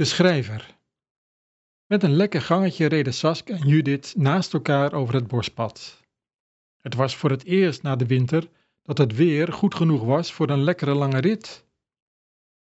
De 0.00 0.06
schrijver. 0.06 0.76
Met 1.86 2.02
een 2.02 2.12
lekker 2.12 2.42
gangetje 2.42 2.86
reden 2.86 3.14
Saskia 3.14 3.56
en 3.56 3.68
Judith 3.68 4.14
naast 4.16 4.54
elkaar 4.54 4.92
over 4.92 5.14
het 5.14 5.26
bospad. 5.26 6.00
Het 6.78 6.94
was 6.94 7.16
voor 7.16 7.30
het 7.30 7.44
eerst 7.44 7.82
na 7.82 7.96
de 7.96 8.06
winter 8.06 8.48
dat 8.82 8.98
het 8.98 9.14
weer 9.14 9.52
goed 9.52 9.74
genoeg 9.74 10.04
was 10.04 10.32
voor 10.32 10.50
een 10.50 10.62
lekkere 10.62 10.94
lange 10.94 11.18
rit. 11.18 11.64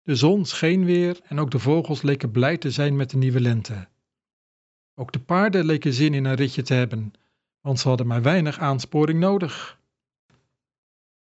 De 0.03 0.15
zon 0.15 0.45
scheen 0.45 0.85
weer 0.85 1.21
en 1.23 1.39
ook 1.39 1.51
de 1.51 1.59
vogels 1.59 2.03
leken 2.03 2.31
blij 2.31 2.57
te 2.57 2.71
zijn 2.71 2.97
met 2.97 3.11
de 3.11 3.17
nieuwe 3.17 3.41
lente. 3.41 3.89
Ook 4.95 5.13
de 5.13 5.21
paarden 5.21 5.65
leken 5.65 5.93
zin 5.93 6.15
in 6.15 6.25
een 6.25 6.35
ritje 6.35 6.63
te 6.63 6.75
hebben, 6.75 7.13
want 7.61 7.81
ze 7.81 7.89
hadden 7.89 8.07
maar 8.07 8.23
weinig 8.23 8.59
aansporing 8.59 9.21
nodig. 9.21 9.81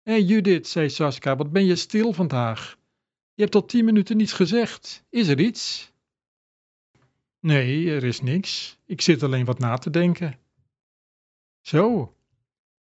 Hé 0.02 0.14
Judith, 0.14 0.68
zei 0.68 0.90
Saskia, 0.90 1.36
wat 1.36 1.52
ben 1.52 1.66
je 1.66 1.76
stil 1.76 2.14
vandaag? 2.14 2.78
Je 3.34 3.42
hebt 3.42 3.56
al 3.56 3.66
tien 3.66 3.86
minuten 3.86 4.18
niets 4.18 4.34
gezegd. 4.34 5.04
Is 5.10 5.28
er 5.28 5.40
iets? 5.40 5.92
Nee, 7.44 7.92
er 7.92 8.04
is 8.04 8.22
niks. 8.22 8.78
Ik 8.86 9.02
zit 9.02 9.24
alleen 9.24 9.46
wat 9.46 9.60
na 9.60 9.78
te 9.78 9.90
denken. 9.90 10.40
Zo, 11.62 12.16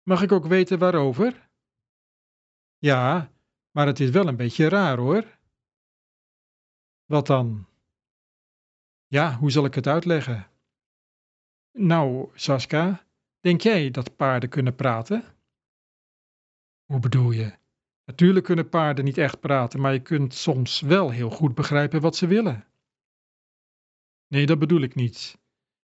mag 0.04 0.22
ik 0.22 0.31
ook 0.31 0.45
weten 0.45 0.80
waarover? 0.80 1.50
Ja, 2.78 3.32
maar 3.72 3.88
het 3.88 4.00
is 4.00 4.09
wel 4.09 4.28
een 4.28 4.36
beetje 4.36 4.70
raar 4.70 4.98
hoor. 4.98 5.38
Wat 7.06 7.28
dan? 7.28 7.66
Ja, 9.08 9.36
hoe 9.36 9.52
zal 9.52 9.66
ik 9.66 9.76
het 9.76 9.88
uitleggen? 9.88 10.48
Nou, 11.72 12.30
Saska, 12.34 13.06
denk 13.39 13.62
jij 13.62 13.92
dat 13.92 14.16
paarden 14.16 14.50
kunnen 14.50 14.76
praten? 14.76 15.23
Hoe 16.86 17.00
bedoel 17.00 17.32
je? 17.32 17.54
Natuurlijk 18.06 18.45
kunnen 18.45 18.70
paarden 18.70 19.06
niet 19.06 19.17
echt 19.17 19.39
praten, 19.39 19.80
maar 19.80 19.94
je 19.94 20.02
kunt 20.02 20.34
soms 20.34 20.82
wel 20.82 21.09
heel 21.09 21.30
goed 21.30 21.56
begrijpen 21.56 22.02
wat 22.02 22.16
ze 22.16 22.28
willen. 22.28 22.70
Nee, 24.32 24.46
dat 24.46 24.60
bedoel 24.60 24.82
ik 24.82 24.96
niet. 24.96 25.38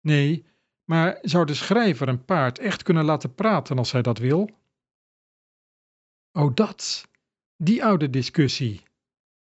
Nee, 0.02 0.46
maar 0.84 1.18
zou 1.22 1.46
de 1.46 1.54
schrijver 1.54 2.08
een 2.08 2.26
paard 2.26 2.60
echt 2.60 2.84
kunnen 2.84 3.06
laten 3.06 3.36
praten 3.36 3.78
als 3.78 3.92
hij 3.92 4.02
dat 4.02 4.18
wil? 4.18 4.50
Oh, 6.32 6.56
dat. 6.56 7.08
Die 7.56 7.84
oude 7.84 8.10
discussie. 8.10 8.84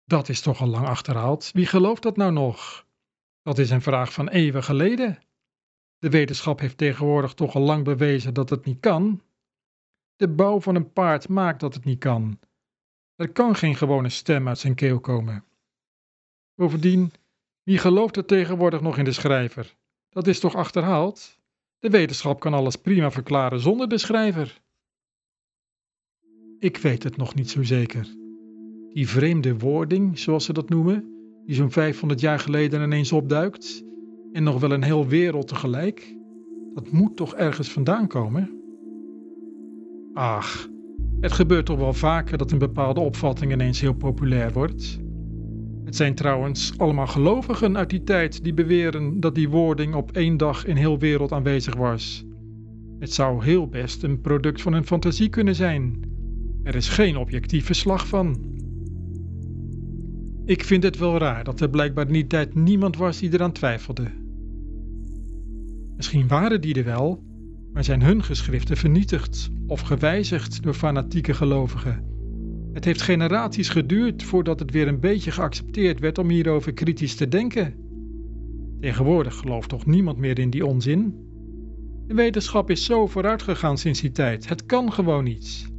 Dat 0.06 0.30
is 0.30 0.42
toch 0.42 0.62
al 0.62 0.68
lang 0.68 0.88
achterhaald. 0.88 1.52
Wie 1.52 1.66
gelooft 1.66 2.02
dat 2.02 2.18
nou 2.18 2.32
nog? 2.32 2.86
Dat 3.42 3.58
is 3.58 3.70
een 3.70 3.82
vraag 3.82 4.14
van 4.14 4.30
eeuwen 4.30 4.64
geleden. 4.64 5.20
De 5.98 6.10
wetenschap 6.10 6.60
heeft 6.60 6.78
tegenwoordig 6.78 7.34
toch 7.34 7.56
al 7.56 7.62
lang 7.62 7.84
bewezen 7.84 8.34
dat 8.34 8.50
het 8.50 8.66
niet 8.66 8.80
kan. 8.80 9.22
De 10.16 10.28
bouw 10.28 10.62
van 10.62 10.76
een 10.76 10.94
paard 10.94 11.30
maakt 11.30 11.60
dat 11.60 11.74
het 11.74 11.86
niet 11.86 12.00
kan. 12.00 12.40
Er 13.16 13.32
kan 13.32 13.56
geen 13.56 13.76
gewone 13.76 14.10
stem 14.10 14.48
uit 14.48 14.60
zijn 14.60 14.76
keel 14.76 15.00
komen. 15.00 15.46
Bovendien, 16.56 17.14
wie 17.64 17.78
gelooft 17.78 18.18
er 18.18 18.26
tegenwoordig 18.26 18.82
nog 18.82 18.98
in 18.98 19.04
de 19.04 19.12
schrijver? 19.12 19.76
Dat 20.10 20.28
is 20.28 20.40
toch 20.40 20.56
achterhaald? 20.56 21.40
De 21.80 21.90
wetenschap 21.90 22.40
kan 22.40 22.54
alles 22.54 22.76
prima 22.76 23.12
verklaren 23.12 23.60
zonder 23.60 23.90
de 23.90 23.98
schrijver. 23.98 24.62
Ik 26.60 26.78
weet 26.78 27.04
het 27.04 27.18
nog 27.18 27.36
niet 27.36 27.50
zo 27.50 27.64
zeker. 27.64 28.08
Die 28.94 29.10
vreemde 29.10 29.58
wording, 29.58 30.20
zoals 30.20 30.46
ze 30.46 30.54
dat 30.54 30.70
noemen, 30.70 31.12
die 31.46 31.56
zo'n 31.56 31.72
500 31.72 32.20
jaar 32.20 32.40
geleden 32.40 32.82
ineens 32.82 33.12
opduikt, 33.12 33.84
en 34.32 34.44
nog 34.44 34.60
wel 34.60 34.72
een 34.72 34.84
heel 34.84 35.08
wereld 35.08 35.48
tegelijk, 35.48 36.16
dat 36.74 36.92
moet 36.92 37.16
toch 37.16 37.36
ergens 37.36 37.72
vandaan 37.72 38.08
komen? 38.08 38.62
Ach, 40.14 40.70
het 41.20 41.32
gebeurt 41.32 41.66
toch 41.66 41.78
wel 41.78 41.94
vaker 41.94 42.38
dat 42.38 42.52
een 42.52 42.58
bepaalde 42.58 43.00
opvatting 43.00 43.52
ineens 43.52 43.82
heel 43.82 43.94
populair 43.94 44.54
wordt. 44.54 45.00
Het 45.86 45.96
zijn 45.96 46.16
trouwens 46.16 46.74
allemaal 46.78 47.08
gelovigen 47.08 47.78
uit 47.78 47.90
die 47.90 48.04
tijd 48.04 48.44
die 48.44 48.54
beweren 48.54 49.20
dat 49.20 49.36
die 49.36 49.50
wording 49.50 49.96
op 49.96 50.12
één 50.12 50.38
dag 50.38 50.66
in 50.66 50.76
heel 50.76 51.00
wereld 51.00 51.32
aanwezig 51.32 51.76
was. 51.76 52.26
Het 53.00 53.14
zou 53.14 53.44
heel 53.44 53.68
best 53.68 54.04
een 54.04 54.22
product 54.22 54.62
van 54.62 54.74
hun 54.74 54.86
fantasie 54.86 55.30
kunnen 55.30 55.56
zijn. 55.56 56.00
Er 56.64 56.76
is 56.76 56.90
geen 56.90 57.18
objectief 57.18 57.66
verslag 57.66 58.08
van. 58.08 58.52
Ik 60.46 60.64
vind 60.64 60.84
het 60.84 60.98
wel 60.98 61.18
raar 61.18 61.44
dat 61.44 61.62
er 61.62 61.70
blijkbaar 61.70 62.08
in 62.08 62.14
die 62.14 62.28
tijd 62.28 62.56
niemand 62.56 62.98
was 62.98 63.20
die 63.20 63.34
eraan 63.34 63.52
twijfelde. 63.52 64.12
Misschien 65.96 66.28
waren 66.28 66.62
die 66.62 66.76
er 66.76 66.86
wel, 66.86 67.24
maar 67.74 67.84
zijn 67.84 68.02
hun 68.02 68.24
geschriften 68.24 68.78
vernietigd 68.78 69.50
of 69.68 69.82
gewijzigd 69.82 70.64
door 70.64 70.74
fanatieke 70.74 71.34
gelovigen. 71.34 72.13
Het 72.74 72.86
heeft 72.86 73.02
generaties 73.02 73.70
geduurd 73.70 74.24
voordat 74.24 74.60
het 74.60 74.72
weer 74.72 74.88
een 74.88 75.00
beetje 75.00 75.32
geaccepteerd 75.32 76.00
werd 76.00 76.18
om 76.18 76.30
hierover 76.30 76.74
kritisch 76.74 77.16
te 77.16 77.28
denken. 77.28 77.76
Tegenwoordig 78.80 79.36
gelooft 79.36 79.70
toch 79.70 79.86
niemand 79.86 80.18
meer 80.18 80.40
in 80.40 80.50
die 80.50 80.66
onzin? 80.66 81.32
De 82.08 82.14
wetenschap 82.14 82.70
is 82.70 82.86
zo 82.86 83.08
vooruit 83.08 83.42
gegaan 83.42 83.78
sinds 83.78 84.02
die 84.02 84.12
tijd. 84.12 84.50
Het 84.50 84.66
kan 84.66 84.94
gewoon 84.94 85.24
niet. 85.24 85.72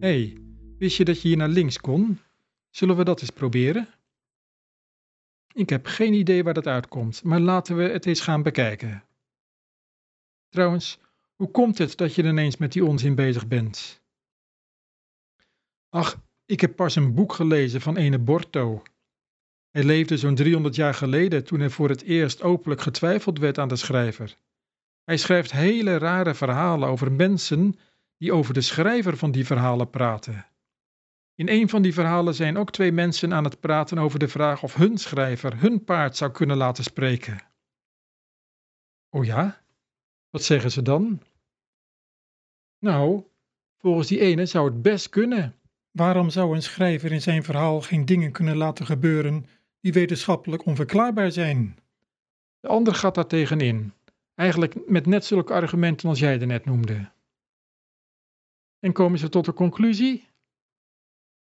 Hé, 0.00 0.08
hey, 0.08 0.36
wist 0.78 0.96
je 0.96 1.04
dat 1.04 1.22
je 1.22 1.28
hier 1.28 1.36
naar 1.36 1.48
links 1.48 1.78
kon? 1.78 2.18
Zullen 2.70 2.96
we 2.96 3.04
dat 3.04 3.20
eens 3.20 3.30
proberen? 3.30 3.88
Ik 5.52 5.70
heb 5.70 5.86
geen 5.86 6.12
idee 6.12 6.44
waar 6.44 6.54
dat 6.54 6.66
uitkomt, 6.66 7.22
maar 7.22 7.40
laten 7.40 7.76
we 7.76 7.82
het 7.82 8.06
eens 8.06 8.20
gaan 8.20 8.42
bekijken. 8.42 9.04
Trouwens, 10.48 10.98
hoe 11.36 11.50
komt 11.50 11.78
het 11.78 11.96
dat 11.96 12.14
je 12.14 12.22
ineens 12.22 12.56
met 12.56 12.72
die 12.72 12.84
onzin 12.84 13.14
bezig 13.14 13.48
bent? 13.48 14.00
Ach, 15.88 16.20
ik 16.44 16.60
heb 16.60 16.76
pas 16.76 16.96
een 16.96 17.14
boek 17.14 17.32
gelezen 17.32 17.80
van 17.80 17.96
ene 17.96 18.18
Borto. 18.18 18.82
Hij 19.70 19.84
leefde 19.84 20.16
zo'n 20.16 20.34
300 20.34 20.74
jaar 20.74 20.94
geleden 20.94 21.44
toen 21.44 21.60
er 21.60 21.70
voor 21.70 21.88
het 21.88 22.02
eerst 22.02 22.42
openlijk 22.42 22.80
getwijfeld 22.80 23.38
werd 23.38 23.58
aan 23.58 23.68
de 23.68 23.76
schrijver. 23.76 24.36
Hij 25.04 25.16
schrijft 25.16 25.52
hele 25.52 25.98
rare 25.98 26.34
verhalen 26.34 26.88
over 26.88 27.12
mensen 27.12 27.78
die 28.16 28.32
over 28.32 28.54
de 28.54 28.60
schrijver 28.60 29.16
van 29.16 29.30
die 29.30 29.46
verhalen 29.46 29.90
praten. 29.90 30.46
In 31.34 31.48
een 31.48 31.68
van 31.68 31.82
die 31.82 31.94
verhalen 31.94 32.34
zijn 32.34 32.56
ook 32.56 32.70
twee 32.70 32.92
mensen 32.92 33.34
aan 33.34 33.44
het 33.44 33.60
praten 33.60 33.98
over 33.98 34.18
de 34.18 34.28
vraag 34.28 34.62
of 34.62 34.74
hun 34.74 34.98
schrijver 34.98 35.60
hun 35.60 35.84
paard 35.84 36.16
zou 36.16 36.30
kunnen 36.30 36.56
laten 36.56 36.84
spreken. 36.84 37.38
Oh 39.10 39.24
ja? 39.24 39.62
Wat 40.30 40.42
zeggen 40.42 40.70
ze 40.70 40.82
dan? 40.82 41.22
Nou, 42.78 43.24
volgens 43.76 44.08
die 44.08 44.20
ene 44.20 44.46
zou 44.46 44.70
het 44.70 44.82
best 44.82 45.08
kunnen. 45.08 45.57
Waarom 45.98 46.30
zou 46.30 46.54
een 46.54 46.62
schrijver 46.62 47.12
in 47.12 47.22
zijn 47.22 47.44
verhaal 47.44 47.80
geen 47.80 48.04
dingen 48.04 48.32
kunnen 48.32 48.56
laten 48.56 48.86
gebeuren 48.86 49.46
die 49.80 49.92
wetenschappelijk 49.92 50.66
onverklaarbaar 50.66 51.32
zijn? 51.32 51.78
De 52.60 52.68
ander 52.68 52.94
gaat 52.94 53.14
daar 53.14 53.26
tegenin, 53.26 53.92
eigenlijk 54.34 54.88
met 54.88 55.06
net 55.06 55.24
zulke 55.24 55.52
argumenten 55.52 56.08
als 56.08 56.18
jij 56.18 56.40
er 56.40 56.46
net 56.46 56.64
noemde. 56.64 57.10
En 58.78 58.92
komen 58.92 59.18
ze 59.18 59.28
tot 59.28 59.44
de 59.44 59.52
conclusie? 59.52 60.28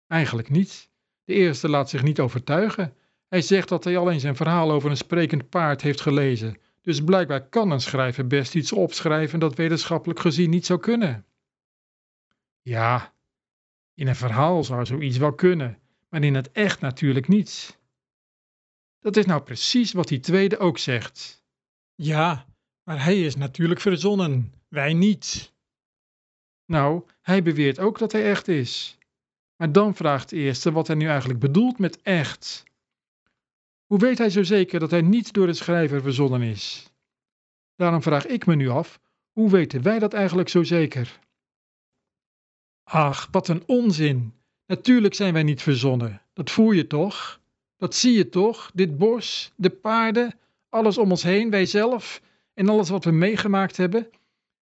Eigenlijk 0.06 0.50
niet. 0.50 0.90
De 1.24 1.32
eerste 1.32 1.68
laat 1.68 1.90
zich 1.90 2.02
niet 2.02 2.20
overtuigen. 2.20 2.94
Hij 3.26 3.42
zegt 3.42 3.68
dat 3.68 3.84
hij 3.84 3.96
alleen 3.96 4.20
zijn 4.20 4.36
verhaal 4.36 4.70
over 4.70 4.90
een 4.90 4.96
sprekend 4.96 5.48
paard 5.48 5.82
heeft 5.82 6.00
gelezen, 6.00 6.56
dus 6.82 7.04
blijkbaar 7.04 7.48
kan 7.48 7.70
een 7.70 7.80
schrijver 7.80 8.26
best 8.26 8.54
iets 8.54 8.72
opschrijven 8.72 9.38
dat 9.38 9.54
wetenschappelijk 9.54 10.20
gezien 10.20 10.50
niet 10.50 10.66
zou 10.66 10.80
kunnen. 10.80 11.26
Ja, 12.62 13.16
in 13.98 14.06
een 14.06 14.16
verhaal 14.16 14.64
zou 14.64 14.86
zoiets 14.86 15.16
wel 15.16 15.32
kunnen, 15.32 15.78
maar 16.08 16.24
in 16.24 16.34
het 16.34 16.52
echt 16.52 16.80
natuurlijk 16.80 17.28
niet. 17.28 17.78
Dat 19.00 19.16
is 19.16 19.26
nou 19.26 19.42
precies 19.42 19.92
wat 19.92 20.08
die 20.08 20.20
tweede 20.20 20.58
ook 20.58 20.78
zegt. 20.78 21.44
Ja, 21.94 22.46
maar 22.82 23.04
hij 23.04 23.22
is 23.22 23.36
natuurlijk 23.36 23.80
verzonnen, 23.80 24.52
wij 24.68 24.94
niet. 24.94 25.52
Nou, 26.64 27.02
hij 27.20 27.42
beweert 27.42 27.78
ook 27.78 27.98
dat 27.98 28.12
hij 28.12 28.24
echt 28.24 28.48
is. 28.48 28.98
Maar 29.56 29.72
dan 29.72 29.94
vraagt 29.94 30.30
de 30.30 30.36
eerste 30.36 30.72
wat 30.72 30.86
hij 30.86 30.96
nu 30.96 31.06
eigenlijk 31.06 31.40
bedoelt 31.40 31.78
met 31.78 32.02
echt. 32.02 32.64
Hoe 33.86 33.98
weet 33.98 34.18
hij 34.18 34.30
zo 34.30 34.42
zeker 34.42 34.80
dat 34.80 34.90
hij 34.90 35.02
niet 35.02 35.32
door 35.32 35.46
de 35.46 35.52
schrijver 35.52 36.02
verzonnen 36.02 36.42
is? 36.42 36.92
Daarom 37.76 38.02
vraag 38.02 38.26
ik 38.26 38.46
me 38.46 38.54
nu 38.54 38.68
af, 38.68 39.00
hoe 39.32 39.50
weten 39.50 39.82
wij 39.82 39.98
dat 39.98 40.12
eigenlijk 40.12 40.48
zo 40.48 40.62
zeker? 40.62 41.18
Ach, 42.90 43.28
wat 43.30 43.48
een 43.48 43.62
onzin. 43.66 44.34
Natuurlijk 44.66 45.14
zijn 45.14 45.32
wij 45.32 45.42
niet 45.42 45.62
verzonnen. 45.62 46.22
Dat 46.32 46.50
voel 46.50 46.70
je 46.70 46.86
toch? 46.86 47.40
Dat 47.76 47.94
zie 47.94 48.16
je 48.16 48.28
toch? 48.28 48.70
Dit 48.74 48.98
bos, 48.98 49.52
de 49.56 49.70
paarden, 49.70 50.38
alles 50.68 50.98
om 50.98 51.10
ons 51.10 51.22
heen, 51.22 51.50
wij 51.50 51.66
zelf 51.66 52.22
en 52.54 52.68
alles 52.68 52.88
wat 52.88 53.04
we 53.04 53.10
meegemaakt 53.10 53.76
hebben. 53.76 54.10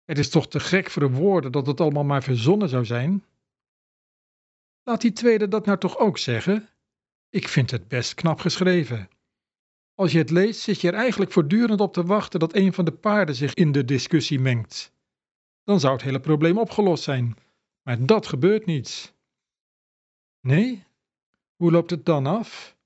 Het 0.05 0.19
is 0.19 0.31
toch 0.31 0.49
te 0.49 0.61
gek 0.61 0.91
voor 0.91 1.03
de 1.03 1.15
woorden 1.15 1.53
dat 1.53 1.67
het 1.67 1.81
allemaal 1.81 2.05
maar 2.05 2.23
verzonnen 2.23 2.69
zou 2.69 2.85
zijn? 2.85 3.25
Laat 4.83 5.01
die 5.01 5.13
tweede 5.13 5.49
dat 5.49 5.67
nou 5.67 5.79
toch 5.79 5.99
ook 5.99 6.19
zeggen? 6.19 6.69
Ik 7.31 7.49
vind 7.49 7.71
het 7.71 7.89
best 7.89 8.15
knap 8.15 8.41
geschreven. 8.41 9.09
Als 9.95 10.13
je 10.13 10.19
het 10.19 10.31
leest, 10.31 10.61
zit 10.61 10.81
je 10.81 10.89
er 10.89 10.95
eigenlijk 10.95 11.33
voortdurend 11.33 11.81
op 11.81 11.93
te 11.93 12.05
wachten 12.05 12.41
dat 12.41 12.55
een 12.55 12.73
van 12.73 12.85
de 12.85 12.93
paarden 12.93 13.35
zich 13.35 13.55
in 13.55 13.73
de 13.73 13.85
discussie 13.85 14.41
mengt. 14.41 14.93
Dan 15.65 15.81
zou 15.81 15.93
het 15.93 16.03
hele 16.03 16.21
probleem 16.21 16.59
opgelost 16.59 17.03
zijn. 17.03 17.37
Maar 17.85 18.07
dat 18.07 18.27
gebeurt 18.27 18.67
niet. 18.67 19.15
Nee? 20.41 20.85
Hoe 21.57 21.71
loopt 21.71 21.91
het 21.91 22.05
dan 22.05 22.27
af? 22.27 22.77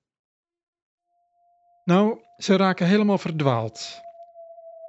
Nou, 1.85 2.21
ze 2.37 2.57
raken 2.57 2.87
helemaal 2.87 3.19
verdwaald. 3.19 4.01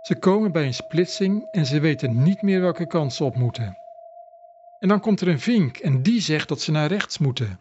Ze 0.01 0.19
komen 0.19 0.51
bij 0.51 0.65
een 0.65 0.73
splitsing 0.73 1.51
en 1.51 1.65
ze 1.65 1.79
weten 1.79 2.23
niet 2.23 2.41
meer 2.41 2.61
welke 2.61 2.87
kant 2.87 3.13
ze 3.13 3.23
op 3.23 3.35
moeten. 3.35 3.77
En 4.79 4.87
dan 4.87 4.99
komt 4.99 5.21
er 5.21 5.27
een 5.27 5.39
vink 5.39 5.77
en 5.77 6.03
die 6.03 6.21
zegt 6.21 6.47
dat 6.47 6.61
ze 6.61 6.71
naar 6.71 6.87
rechts 6.87 7.17
moeten. 7.17 7.59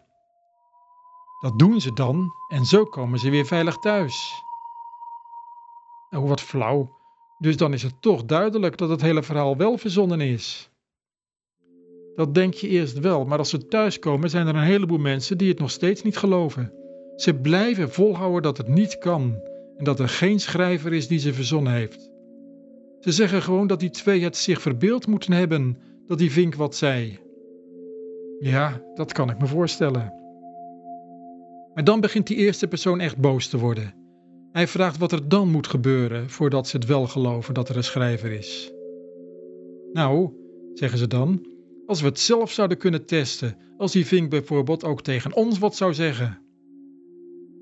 Dat 1.39 1.59
doen 1.59 1.81
ze 1.81 1.93
dan 1.93 2.31
en 2.47 2.65
zo 2.65 2.85
komen 2.85 3.19
ze 3.19 3.29
weer 3.29 3.45
veilig 3.45 3.77
thuis. 3.77 4.43
Oh, 6.09 6.27
wat 6.27 6.41
flauw. 6.41 6.97
Dus 7.37 7.57
dan 7.57 7.73
is 7.73 7.83
het 7.83 8.01
toch 8.01 8.25
duidelijk 8.25 8.77
dat 8.77 8.89
het 8.89 9.01
hele 9.01 9.23
verhaal 9.23 9.57
wel 9.57 9.77
verzonnen 9.77 10.21
is. 10.21 10.68
Dat 12.19 12.33
denk 12.33 12.53
je 12.53 12.67
eerst 12.67 12.99
wel, 12.99 13.25
maar 13.25 13.37
als 13.37 13.49
ze 13.49 13.67
thuiskomen 13.67 14.29
zijn 14.29 14.47
er 14.47 14.55
een 14.55 14.61
heleboel 14.61 14.97
mensen 14.97 15.37
die 15.37 15.49
het 15.49 15.59
nog 15.59 15.71
steeds 15.71 16.01
niet 16.01 16.17
geloven. 16.17 16.73
Ze 17.15 17.33
blijven 17.33 17.91
volhouden 17.91 18.41
dat 18.41 18.57
het 18.57 18.67
niet 18.67 18.97
kan 18.97 19.41
en 19.77 19.83
dat 19.83 19.99
er 19.99 20.09
geen 20.09 20.39
schrijver 20.39 20.93
is 20.93 21.07
die 21.07 21.19
ze 21.19 21.33
verzonnen 21.33 21.73
heeft. 21.73 22.11
Ze 22.99 23.11
zeggen 23.11 23.41
gewoon 23.41 23.67
dat 23.67 23.79
die 23.79 23.89
twee 23.89 24.23
het 24.23 24.37
zich 24.37 24.61
verbeeld 24.61 25.07
moeten 25.07 25.31
hebben 25.31 25.77
dat 26.07 26.17
die 26.17 26.31
vink 26.31 26.55
wat 26.55 26.75
zei. 26.75 27.19
Ja, 28.39 28.81
dat 28.93 29.11
kan 29.11 29.29
ik 29.29 29.39
me 29.39 29.47
voorstellen. 29.47 30.13
Maar 31.73 31.83
dan 31.83 31.99
begint 31.99 32.27
die 32.27 32.37
eerste 32.37 32.67
persoon 32.67 32.99
echt 32.99 33.17
boos 33.17 33.47
te 33.47 33.57
worden. 33.57 33.93
Hij 34.51 34.67
vraagt 34.67 34.97
wat 34.97 35.11
er 35.11 35.29
dan 35.29 35.49
moet 35.49 35.67
gebeuren 35.67 36.29
voordat 36.29 36.67
ze 36.67 36.77
het 36.77 36.85
wel 36.85 37.07
geloven 37.07 37.53
dat 37.53 37.69
er 37.69 37.77
een 37.77 37.83
schrijver 37.83 38.31
is. 38.31 38.71
Nou, 39.93 40.33
zeggen 40.73 40.99
ze 40.99 41.07
dan, 41.07 41.57
als 41.89 42.01
we 42.01 42.07
het 42.07 42.19
zelf 42.19 42.51
zouden 42.51 42.77
kunnen 42.77 43.05
testen, 43.05 43.57
als 43.77 43.91
die 43.91 44.05
vink 44.05 44.29
bijvoorbeeld 44.29 44.83
ook 44.83 45.01
tegen 45.01 45.35
ons 45.35 45.59
wat 45.59 45.75
zou 45.75 45.93
zeggen. 45.93 46.41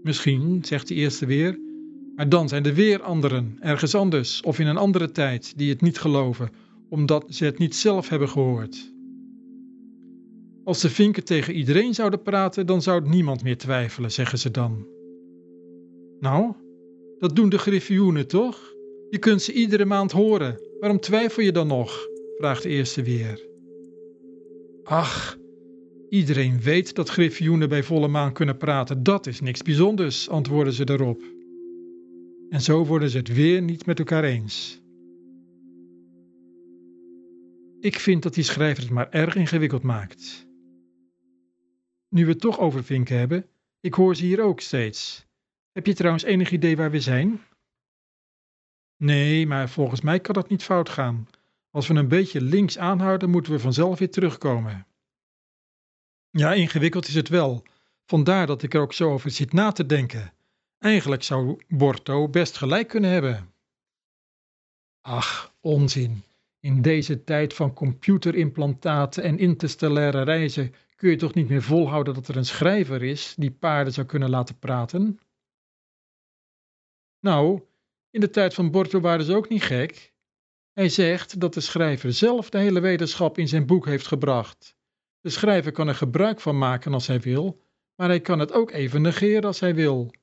Misschien, 0.03 0.59
zegt 0.65 0.87
de 0.87 0.95
eerste 0.95 1.25
weer, 1.25 1.59
maar 2.15 2.29
dan 2.29 2.47
zijn 2.47 2.65
er 2.65 2.73
weer 2.73 3.01
anderen, 3.01 3.57
ergens 3.59 3.95
anders 3.95 4.41
of 4.41 4.59
in 4.59 4.67
een 4.67 4.77
andere 4.77 5.11
tijd, 5.11 5.57
die 5.57 5.69
het 5.69 5.81
niet 5.81 5.99
geloven, 5.99 6.49
omdat 6.89 7.25
ze 7.29 7.45
het 7.45 7.57
niet 7.57 7.75
zelf 7.75 8.09
hebben 8.09 8.29
gehoord. 8.29 8.93
Als 10.63 10.81
de 10.81 10.89
vinken 10.89 11.23
tegen 11.23 11.53
iedereen 11.53 11.93
zouden 11.93 12.21
praten, 12.21 12.65
dan 12.65 12.81
zou 12.81 13.09
niemand 13.09 13.43
meer 13.43 13.57
twijfelen, 13.57 14.11
zeggen 14.11 14.39
ze 14.39 14.51
dan. 14.51 14.87
Nou, 16.19 16.53
dat 17.17 17.35
doen 17.35 17.49
de 17.49 17.57
griffioenen 17.57 18.27
toch? 18.27 18.73
Je 19.09 19.17
kunt 19.19 19.41
ze 19.41 19.53
iedere 19.53 19.85
maand 19.85 20.11
horen. 20.11 20.61
Waarom 20.79 20.99
twijfel 20.99 21.43
je 21.43 21.51
dan 21.51 21.67
nog? 21.67 22.07
vraagt 22.37 22.63
de 22.63 22.69
eerste 22.69 23.03
weer. 23.03 23.47
Ach, 24.89 25.37
iedereen 26.09 26.61
weet 26.61 26.95
dat 26.95 27.09
griffioenen 27.09 27.69
bij 27.69 27.83
volle 27.83 28.07
maan 28.07 28.33
kunnen 28.33 28.57
praten. 28.57 29.03
Dat 29.03 29.27
is 29.27 29.39
niks 29.39 29.61
bijzonders, 29.61 30.29
antwoorden 30.29 30.73
ze 30.73 30.85
daarop. 30.85 31.21
En 32.49 32.61
zo 32.61 32.85
worden 32.85 33.09
ze 33.09 33.17
het 33.17 33.33
weer 33.33 33.61
niet 33.61 33.85
met 33.85 33.99
elkaar 33.99 34.23
eens. 34.23 34.81
Ik 37.79 37.99
vind 37.99 38.23
dat 38.23 38.33
die 38.33 38.43
schrijver 38.43 38.83
het 38.83 38.91
maar 38.91 39.09
erg 39.09 39.35
ingewikkeld 39.35 39.83
maakt. 39.83 40.47
Nu 42.09 42.25
we 42.25 42.31
het 42.31 42.39
toch 42.39 42.59
over 42.59 42.83
vinken 42.83 43.17
hebben, 43.17 43.45
ik 43.79 43.93
hoor 43.93 44.15
ze 44.15 44.25
hier 44.25 44.41
ook 44.41 44.59
steeds. 44.59 45.25
Heb 45.71 45.85
je 45.85 45.93
trouwens 45.93 46.23
enig 46.23 46.51
idee 46.51 46.77
waar 46.77 46.91
we 46.91 46.99
zijn? 46.99 47.41
Nee, 48.97 49.47
maar 49.47 49.69
volgens 49.69 50.01
mij 50.01 50.19
kan 50.19 50.33
dat 50.33 50.49
niet 50.49 50.63
fout 50.63 50.89
gaan. 50.89 51.27
Als 51.77 51.87
we 51.87 51.93
een 51.93 52.07
beetje 52.07 52.41
links 52.41 52.77
aanhouden, 52.77 53.29
moeten 53.29 53.51
we 53.51 53.59
vanzelf 53.59 53.99
weer 53.99 54.11
terugkomen. 54.11 54.87
Ja, 56.29 56.53
ingewikkeld 56.53 57.07
is 57.07 57.15
het 57.15 57.29
wel. 57.29 57.63
Vandaar 58.05 58.47
dat 58.47 58.63
ik 58.63 58.73
er 58.73 58.81
ook 58.81 58.93
zo 58.93 59.11
over 59.11 59.31
zit 59.31 59.53
na 59.53 59.71
te 59.71 59.85
denken. 59.85 60.33
Eigenlijk 60.79 61.23
zou 61.23 61.63
Borto 61.67 62.29
best 62.29 62.57
gelijk 62.57 62.87
kunnen 62.87 63.09
hebben. 63.09 63.53
Ach, 65.01 65.53
onzin. 65.61 66.23
In 66.59 66.81
deze 66.81 67.23
tijd 67.23 67.53
van 67.53 67.73
computerimplantaten 67.73 69.23
en 69.23 69.37
interstellaire 69.37 70.21
reizen 70.21 70.73
kun 70.95 71.09
je 71.09 71.15
toch 71.15 71.33
niet 71.33 71.49
meer 71.49 71.63
volhouden 71.63 72.13
dat 72.13 72.27
er 72.27 72.37
een 72.37 72.45
schrijver 72.45 73.03
is 73.03 73.33
die 73.37 73.51
paarden 73.51 73.93
zou 73.93 74.07
kunnen 74.07 74.29
laten 74.29 74.59
praten? 74.59 75.19
Nou, 77.19 77.61
in 78.09 78.19
de 78.19 78.29
tijd 78.29 78.53
van 78.53 78.71
Borto 78.71 78.99
waren 78.99 79.25
ze 79.25 79.35
ook 79.35 79.49
niet 79.49 79.63
gek. 79.63 80.15
Hij 80.77 80.89
zegt 80.89 81.39
dat 81.39 81.53
de 81.53 81.61
schrijver 81.61 82.13
zelf 82.13 82.49
de 82.49 82.57
hele 82.57 82.79
wetenschap 82.79 83.37
in 83.37 83.47
zijn 83.47 83.65
boek 83.65 83.85
heeft 83.85 84.07
gebracht. 84.07 84.75
De 85.19 85.29
schrijver 85.29 85.71
kan 85.71 85.87
er 85.87 85.95
gebruik 85.95 86.39
van 86.39 86.57
maken 86.57 86.93
als 86.93 87.07
hij 87.07 87.19
wil, 87.19 87.61
maar 87.95 88.07
hij 88.07 88.21
kan 88.21 88.39
het 88.39 88.51
ook 88.51 88.71
even 88.71 89.01
negeren 89.01 89.43
als 89.43 89.59
hij 89.59 89.75
wil. 89.75 90.13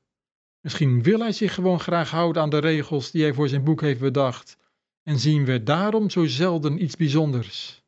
Misschien 0.61 1.03
wil 1.03 1.19
hij 1.19 1.33
zich 1.33 1.55
gewoon 1.55 1.81
graag 1.81 2.11
houden 2.11 2.43
aan 2.43 2.51
de 2.51 2.59
regels 2.59 3.11
die 3.11 3.23
hij 3.23 3.35
voor 3.35 3.49
zijn 3.49 3.65
boek 3.65 3.81
heeft 3.81 4.01
bedacht, 4.01 4.57
en 5.03 5.19
zien 5.19 5.45
we 5.45 5.63
daarom 5.63 6.11
zo 6.11 6.27
zelden 6.27 6.83
iets 6.83 6.97
bijzonders. 6.97 7.85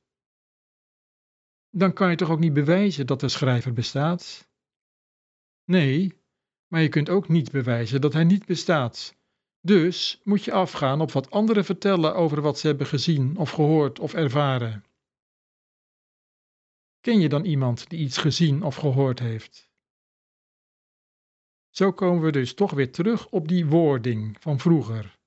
Dan 1.71 1.93
kan 1.93 2.11
je 2.11 2.17
toch 2.17 2.31
ook 2.31 2.41
niet 2.41 2.55
bewijzen 2.55 3.07
dat 3.07 3.21
de 3.21 3.29
schrijver 3.29 3.73
bestaat? 3.73 4.49
Nee, 5.65 6.21
maar 6.67 6.83
je 6.83 6.89
kunt 6.89 7.09
ook 7.09 7.29
niet 7.29 7.51
bewijzen 7.51 8.01
dat 8.01 8.13
hij 8.13 8.25
niet 8.25 8.47
bestaat. 8.47 9.17
Dus 9.67 10.21
moet 10.25 10.45
je 10.45 10.53
afgaan 10.53 11.01
op 11.01 11.13
wat 11.13 11.31
anderen 11.31 11.65
vertellen 11.65 12.15
over 12.15 12.41
wat 12.41 12.59
ze 12.59 12.67
hebben 12.67 12.87
gezien 12.87 13.37
of 13.37 13.51
gehoord 13.51 13.99
of 13.99 14.15
ervaren. 14.15 14.85
Ken 17.01 17.21
je 17.21 17.29
dan 17.29 17.45
iemand 17.45 17.89
die 17.89 17.99
iets 17.99 18.19
gezien 18.19 18.63
of 18.63 18.77
gehoord 18.77 19.19
heeft? 19.19 19.69
Zo 21.71 21.93
komen 21.93 22.23
we 22.23 22.33
dus 22.33 22.55
toch 22.55 22.71
weer 22.71 22.93
terug 22.93 23.29
op 23.29 23.49
die 23.49 23.67
woording 23.67 24.37
van 24.41 24.59
vroeger. 24.59 25.19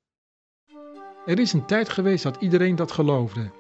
Er 1.26 1.40
is 1.40 1.54
een 1.54 1.66
tijd 1.66 1.90
geweest 1.90 2.24
dat 2.24 2.42
iedereen 2.42 2.76
dat 2.76 2.92
geloofde. 2.92 3.52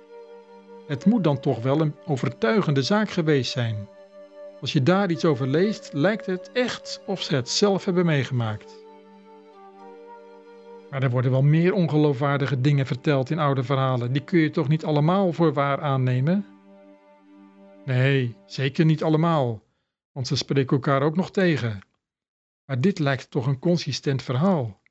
Het 0.88 1.06
moet 1.06 1.24
dan 1.24 1.40
toch 1.40 1.62
wel 1.62 1.82
een 1.82 1.96
overtuigende 2.06 2.84
zaak 2.84 3.10
geweest 3.10 3.52
zijn. 3.52 3.88
Als 4.62 4.74
je 4.74 4.84
daar 4.84 5.12
iets 5.12 5.26
over 5.26 5.48
leest, 5.48 5.94
lijkt 5.94 6.26
het 6.26 6.52
echt 6.52 7.02
of 7.06 7.22
ze 7.22 7.36
het 7.36 7.50
zelf 7.50 7.86
hebben 7.86 8.06
meegemaakt. 8.06 8.88
Maar 10.90 11.04
er 11.04 11.10
worden 11.10 11.32
wel 11.32 11.42
meer 11.42 11.74
ongeloofwaardige 11.74 12.62
dingen 12.62 12.86
verteld 12.86 13.30
in 13.30 13.40
oude 13.40 13.64
verhalen. 13.64 14.12
Die 14.12 14.24
kun 14.24 14.40
je 14.40 14.50
toch 14.50 14.68
niet 14.68 14.86
allemaal 14.86 15.34
voor 15.34 15.54
waar 15.54 15.82
aannemen? 15.82 16.46
Nee, 17.86 18.36
zeker 18.46 18.86
niet 18.86 19.04
allemaal, 19.04 19.62
want 20.12 20.28
ze 20.28 20.36
spreken 20.36 20.76
elkaar 20.76 21.02
ook 21.02 21.16
nog 21.16 21.32
tegen. 21.32 21.80
Maar 22.66 22.82
dit 22.82 23.00
lijkt 23.00 23.32
toch 23.32 23.48
een 23.48 23.60
consistent 23.60 24.22
verhaal. 24.22 24.82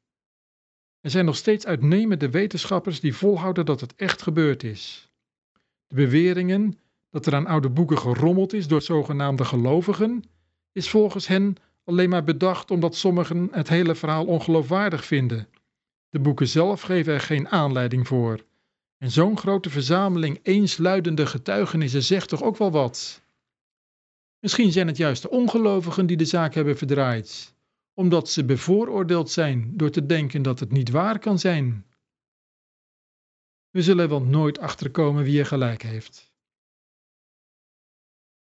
Er 1.00 1.10
zijn 1.10 1.24
nog 1.24 1.36
steeds 1.36 1.66
uitnemende 1.66 2.30
wetenschappers 2.30 3.00
die 3.00 3.14
volhouden 3.14 3.66
dat 3.66 3.80
het 3.80 3.94
echt 3.94 4.22
gebeurd 4.22 4.62
is. 4.62 5.10
De 5.86 5.94
beweringen 5.94 6.78
dat 7.10 7.26
er 7.26 7.34
aan 7.34 7.46
oude 7.46 7.68
boeken 7.68 7.98
gerommeld 7.98 8.52
is 8.52 8.68
door 8.68 8.82
zogenaamde 8.82 9.44
gelovigen, 9.44 10.24
is 10.72 10.90
volgens 10.90 11.26
hen 11.26 11.56
alleen 11.84 12.08
maar 12.08 12.24
bedacht 12.24 12.70
omdat 12.70 12.96
sommigen 12.96 13.48
het 13.52 13.68
hele 13.68 13.94
verhaal 13.94 14.26
ongeloofwaardig 14.26 15.04
vinden. 15.04 15.48
De 16.10 16.20
boeken 16.20 16.48
zelf 16.48 16.80
geven 16.80 17.12
er 17.12 17.20
geen 17.20 17.48
aanleiding 17.48 18.06
voor. 18.06 18.44
En 18.98 19.10
zo'n 19.10 19.38
grote 19.38 19.70
verzameling 19.70 20.40
eensluidende 20.42 21.26
getuigenissen 21.26 22.02
zegt 22.02 22.28
toch 22.28 22.42
ook 22.42 22.56
wel 22.56 22.70
wat? 22.70 23.22
Misschien 24.38 24.72
zijn 24.72 24.86
het 24.86 24.96
juist 24.96 25.22
de 25.22 25.30
ongelovigen 25.30 26.06
die 26.06 26.16
de 26.16 26.24
zaak 26.24 26.54
hebben 26.54 26.76
verdraaid, 26.76 27.54
omdat 27.94 28.30
ze 28.30 28.44
bevooroordeeld 28.44 29.30
zijn 29.30 29.76
door 29.76 29.90
te 29.90 30.06
denken 30.06 30.42
dat 30.42 30.60
het 30.60 30.72
niet 30.72 30.90
waar 30.90 31.18
kan 31.18 31.38
zijn. 31.38 31.86
We 33.70 33.82
zullen 33.82 34.08
wel 34.08 34.22
nooit 34.22 34.58
achterkomen 34.58 35.24
wie 35.24 35.38
er 35.38 35.46
gelijk 35.46 35.82
heeft. 35.82 36.32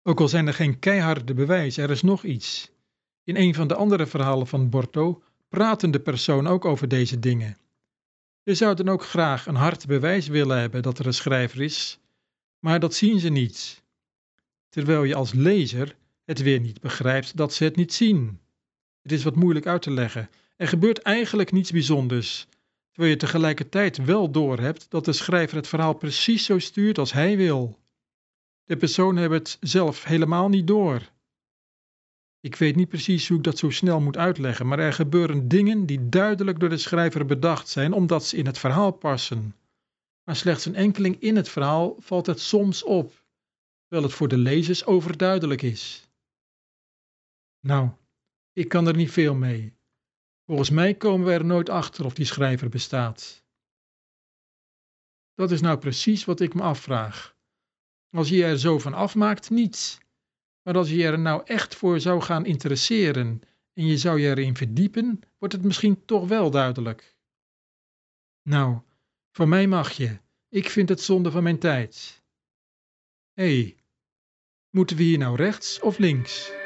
Ook 0.04 0.20
al 0.20 0.28
zijn 0.28 0.48
er 0.48 0.54
geen 0.54 0.80
keiharde 0.80 1.34
bewijzen, 1.34 1.84
er 1.84 1.90
is 1.90 2.02
nog 2.02 2.24
iets. 2.24 2.72
In 3.24 3.36
een 3.36 3.54
van 3.56 3.68
de 3.68 3.76
andere 3.76 4.06
verhalen 4.06 4.48
van 4.48 4.70
Borto 4.70 5.24
praten 5.50 5.92
de 5.92 6.00
personen 6.00 6.52
ook 6.52 6.66
over 6.66 6.88
deze 6.88 7.20
dingen. 7.20 7.58
Ze 8.44 8.56
zouden 8.56 8.90
ook 8.90 9.04
graag 9.04 9.46
een 9.46 9.56
hard 9.56 9.88
bewijs 9.88 10.28
willen 10.28 10.60
hebben 10.60 10.82
dat 10.82 11.00
er 11.00 11.06
een 11.06 11.14
schrijver 11.14 11.62
is, 11.62 12.00
maar 12.60 12.80
dat 12.80 12.94
zien 12.94 13.20
ze 13.20 13.30
niet. 13.30 13.84
Terwijl 14.70 15.04
je 15.04 15.16
als 15.16 15.34
lezer 15.34 15.96
het 16.26 16.42
weer 16.42 16.60
niet 16.60 16.82
begrijpt 16.82 17.38
dat 17.38 17.54
ze 17.54 17.64
het 17.64 17.76
niet 17.76 17.94
zien. 17.94 18.40
Het 19.02 19.12
is 19.12 19.24
wat 19.24 19.36
moeilijk 19.36 19.66
uit 19.66 19.82
te 19.82 19.92
leggen. 19.92 20.30
Er 20.56 20.68
gebeurt 20.68 21.02
eigenlijk 21.02 21.52
niets 21.52 21.72
bijzonders, 21.72 22.48
terwijl 22.92 23.14
je 23.14 23.20
tegelijkertijd 23.20 23.98
wel 23.98 24.32
doorhebt 24.32 24.86
dat 24.90 25.06
de 25.06 25.14
schrijver 25.14 25.58
het 25.58 25.68
verhaal 25.68 25.94
precies 25.94 26.46
zo 26.46 26.60
stuurt 26.60 26.98
als 26.98 27.14
hij 27.14 27.38
wil. 27.38 27.80
De 28.64 28.78
personen 28.78 29.22
hebben 29.22 29.40
het 29.40 29.58
zelf 29.60 30.04
helemaal 30.04 30.50
niet 30.50 30.68
door. 30.68 31.10
Ik 32.42 32.56
weet 32.56 32.76
niet 32.76 32.90
precies 32.90 33.28
hoe 33.28 33.38
ik 33.38 33.44
dat 33.44 33.58
zo 33.58 33.70
snel 33.70 34.00
moet 34.00 34.18
uitleggen, 34.18 34.68
maar 34.68 34.80
er 34.80 34.94
gebeuren 34.94 35.48
dingen 35.48 35.86
die 35.86 36.10
duidelijk 36.10 36.60
door 36.60 36.70
de 36.70 36.78
schrijver 36.78 37.26
bedacht 37.26 37.68
zijn 37.68 37.94
omdat 37.94 38.26
ze 38.26 38.38
in 38.38 38.46
het 38.46 38.58
verhaal 38.58 38.92
passen. 38.92 39.56
Maar 40.24 40.36
slechts 40.36 40.66
een 40.66 40.76
enkeling 40.76 41.22
in 41.22 41.36
het 41.36 41.50
verhaal 41.50 41.96
valt 42.00 42.26
het 42.26 42.40
soms 42.40 42.84
op, 42.84 43.24
terwijl 43.82 44.08
het 44.08 44.18
voor 44.18 44.28
de 44.28 44.38
lezers 44.38 44.86
overduidelijk 44.86 45.62
is. 45.62 46.10
Nou, 47.60 47.90
ik 48.54 48.68
kan 48.68 48.88
er 48.88 48.96
niet 48.96 49.12
veel 49.12 49.36
mee. 49.36 49.78
Volgens 50.46 50.70
mij 50.70 50.94
komen 50.94 51.28
we 51.28 51.34
er 51.34 51.46
nooit 51.46 51.70
achter 51.70 52.06
of 52.06 52.14
die 52.14 52.26
schrijver 52.26 52.70
bestaat. 52.70 53.44
Dat 55.34 55.52
is 55.52 55.62
nou 55.62 55.78
precies 55.78 56.26
wat 56.26 56.40
ik 56.40 56.54
me 56.54 56.62
afvraag. 56.62 57.38
Als 58.10 58.30
je 58.30 58.44
er 58.44 58.60
zo 58.60 58.80
van 58.80 58.94
afmaakt, 58.94 59.50
niets. 59.50 59.98
Maar 60.62 60.78
als 60.78 60.90
je 60.90 61.06
er 61.06 61.20
nou 61.20 61.42
echt 61.46 61.76
voor 61.76 62.00
zou 62.00 62.22
gaan 62.22 62.46
interesseren 62.46 63.42
en 63.74 63.86
je 63.86 63.98
zou 63.98 64.20
je 64.20 64.30
erin 64.30 64.56
verdiepen, 64.56 65.20
wordt 65.38 65.54
het 65.54 65.64
misschien 65.64 66.06
toch 66.06 66.28
wel 66.28 66.52
duidelijk. 66.52 67.16
Nou, 68.44 68.80
voor 69.32 69.48
mij 69.48 69.68
mag 69.68 69.92
je. 69.92 70.20
Ik 70.50 70.70
vind 70.70 70.90
het 70.90 71.02
zonde 71.02 71.32
van 71.32 71.44
mijn 71.44 71.60
tijd. 71.60 72.24
Hé, 73.34 73.62
hey, 73.62 73.78
moeten 74.70 74.98
we 74.98 75.04
hier 75.04 75.18
nou 75.18 75.36
rechts 75.36 75.80
of 75.80 75.98
links? 75.98 76.59